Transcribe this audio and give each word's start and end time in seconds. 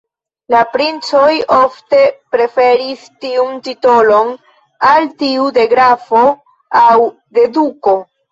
La 0.53 0.59
princoj 0.75 1.33
ofte 1.57 1.99
preferis 2.35 3.03
tiun 3.25 3.61
titolon 3.69 4.33
al 4.93 5.07
tiu 5.21 5.45
de 5.61 5.67
grafo 5.77 6.23
aŭ 6.85 6.97
de 7.39 7.47
duko. 7.59 7.95